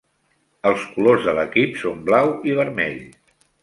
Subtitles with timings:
[0.69, 3.01] Els colors de l'equip són blau i vermell.